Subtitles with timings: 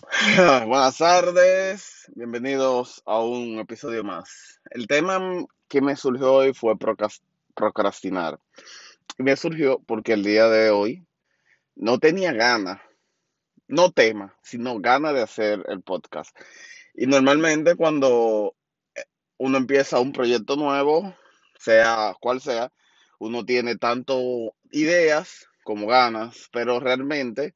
[0.66, 4.60] Buenas tardes, bienvenidos a un episodio más.
[4.70, 5.18] El tema
[5.68, 6.74] que me surgió hoy fue
[7.54, 8.38] procrastinar.
[9.16, 11.06] Me surgió porque el día de hoy
[11.76, 12.80] no tenía ganas,
[13.68, 16.36] no tema, sino ganas de hacer el podcast.
[16.94, 18.54] Y normalmente cuando
[18.94, 19.04] eh,
[19.38, 21.14] uno empieza un proyecto nuevo,
[21.58, 22.70] sea cual sea,
[23.18, 27.54] uno tiene tanto ideas como ganas, pero realmente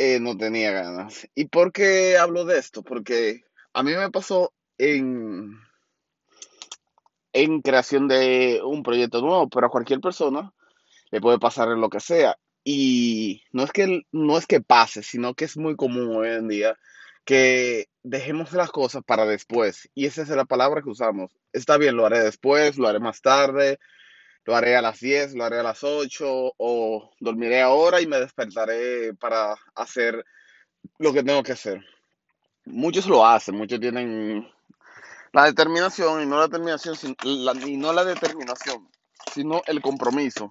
[0.00, 1.28] eh, no tenía ganas.
[1.34, 2.84] ¿Y por qué hablo de esto?
[2.84, 5.58] Porque a mí me pasó en,
[7.32, 10.54] en creación de un proyecto nuevo, pero a cualquier persona
[11.10, 12.38] le puede pasar lo que sea.
[12.62, 16.46] Y no es que no es que pase, sino que es muy común hoy en
[16.46, 16.78] día
[17.24, 19.90] que dejemos las cosas para después.
[19.96, 21.32] Y esa es la palabra que usamos.
[21.52, 23.80] Está bien, lo haré después, lo haré más tarde,
[24.48, 28.18] lo haré a las 10, lo haré a las 8 o dormiré ahora y me
[28.18, 30.24] despertaré para hacer
[30.96, 31.84] lo que tengo que hacer.
[32.64, 34.48] Muchos lo hacen, muchos tienen
[35.34, 36.96] la determinación y no la determinación
[37.66, 38.88] y no la determinación,
[39.34, 40.48] sino el compromiso.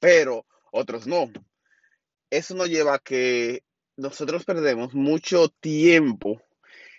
[0.00, 1.30] Pero otros no.
[2.28, 3.62] Eso nos lleva a que
[3.96, 6.42] nosotros perdemos mucho tiempo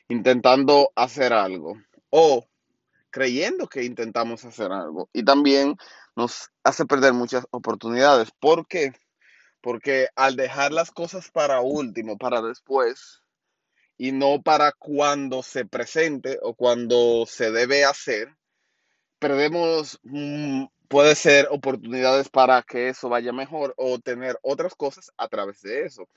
[0.08, 1.74] intentando hacer algo
[2.12, 2.46] o
[3.10, 5.10] creyendo que intentamos hacer algo.
[5.14, 5.76] Y también
[6.16, 8.30] nos hace perder muchas oportunidades.
[8.40, 8.94] ¿Por qué?
[9.62, 13.22] Porque al dejar las cosas para último, para después,
[13.98, 18.36] y no para cuando se presente o cuando se debe hacer,
[19.20, 25.28] perdemos, mm, puede ser oportunidades para que eso vaya mejor o tener otras cosas a
[25.28, 26.08] través de eso.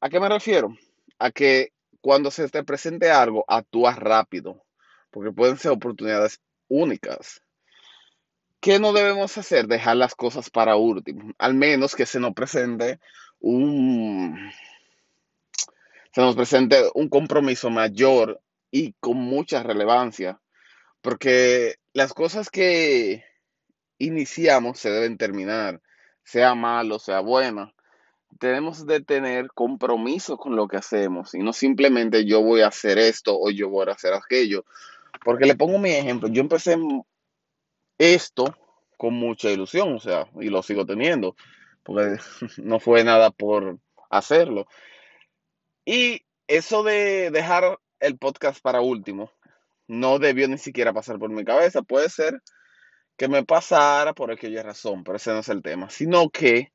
[0.00, 0.76] ¿A qué me refiero?
[1.18, 4.64] A que cuando se te presente algo, actúas rápido,
[5.10, 7.42] porque pueden ser oportunidades únicas.
[8.60, 9.68] ¿Qué no debemos hacer?
[9.68, 12.98] Dejar las cosas para último, al menos que se nos presente
[13.40, 14.50] un
[16.12, 20.40] se nos presente un compromiso mayor y con mucha relevancia,
[21.00, 23.24] porque las cosas que
[23.98, 25.80] iniciamos se deben terminar,
[26.24, 27.72] sea malo, sea bueno.
[28.38, 32.98] Tenemos de tener compromiso con lo que hacemos y no simplemente yo voy a hacer
[32.98, 34.64] esto o yo voy a hacer aquello,
[35.24, 36.76] porque le pongo mi ejemplo, yo empecé
[37.98, 38.56] esto
[38.96, 41.36] con mucha ilusión, o sea, y lo sigo teniendo,
[41.82, 42.16] porque
[42.58, 43.78] no fue nada por
[44.10, 44.66] hacerlo.
[45.84, 49.30] Y eso de dejar el podcast para último,
[49.86, 51.82] no debió ni siquiera pasar por mi cabeza.
[51.82, 52.42] Puede ser
[53.16, 56.72] que me pasara por aquella razón, pero ese no es el tema, sino que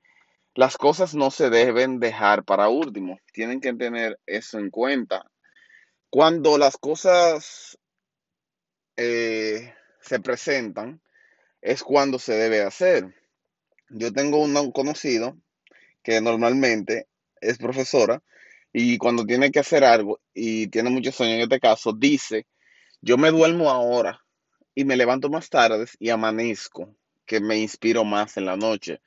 [0.56, 3.20] las cosas no se deben dejar para último.
[3.32, 5.26] Tienen que tener eso en cuenta.
[6.10, 7.78] Cuando las cosas
[8.98, 11.02] eh, se presentan,
[11.62, 13.14] es cuando se debe hacer.
[13.90, 15.38] Yo tengo un conocido
[16.04, 17.08] que normalmente
[17.42, 18.22] es profesora
[18.72, 22.48] y cuando tiene que hacer algo y tiene muchos sueños en este caso, dice,
[23.02, 24.20] yo me duermo ahora
[24.76, 29.00] y me levanto más tarde y amanezco, que me inspiro más en la noche.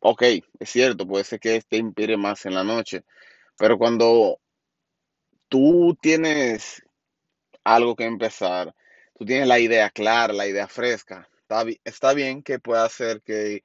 [0.00, 0.22] Ok,
[0.58, 3.04] es cierto, puede ser que te inspire más en la noche,
[3.56, 4.40] pero cuando
[5.48, 6.82] tú tienes
[7.64, 8.74] algo que empezar,
[9.18, 11.28] tú tienes la idea clara, la idea fresca,
[11.84, 13.64] está, bien que pueda ser que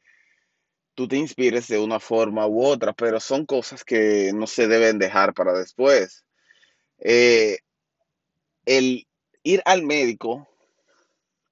[0.93, 4.99] tú te inspires de una forma u otra, pero son cosas que no se deben
[4.99, 6.25] dejar para después.
[6.99, 7.59] Eh,
[8.65, 9.07] el
[9.43, 10.47] ir al médico,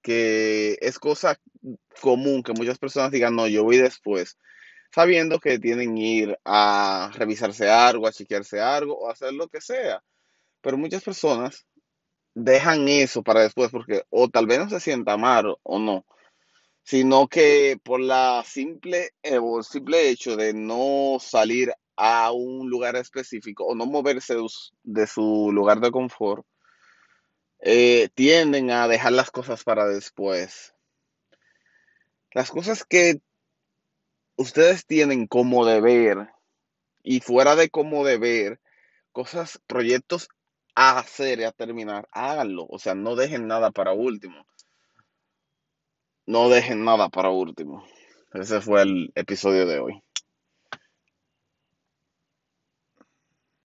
[0.02, 1.40] que es cosa
[2.02, 4.38] común que muchas personas digan, no, yo voy después,
[4.92, 9.62] sabiendo que tienen que ir a revisarse algo, a chequearse algo o hacer lo que
[9.62, 10.04] sea.
[10.62, 11.66] Pero muchas personas
[12.36, 16.06] dejan eso para después porque o tal vez no se sienta mal o no,
[16.84, 22.70] sino que por la simple, eh, o el simple hecho de no salir a un
[22.70, 24.36] lugar específico o no moverse
[24.84, 26.46] de su lugar de confort,
[27.60, 30.76] eh, tienden a dejar las cosas para después.
[32.34, 33.22] Las cosas que
[34.36, 36.30] ustedes tienen como deber
[37.02, 38.60] y fuera de como deber,
[39.14, 40.28] cosas, proyectos
[40.76, 42.68] a hacer y a terminar, háganlo.
[42.70, 44.46] O sea, no dejen nada para último.
[46.28, 47.86] No dejen nada para último.
[48.34, 50.04] Ese fue el episodio de hoy.